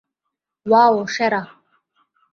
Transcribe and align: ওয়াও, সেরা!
ওয়াও, 0.65 0.95
সেরা! 1.15 1.41